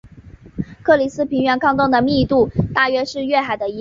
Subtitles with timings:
[0.81, 3.69] 克里斯平原坑洞的密度大约是月海的一半。